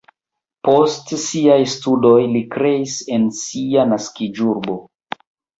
[0.67, 4.81] Post siaj studoj li kreis en sia naskiĝurbo.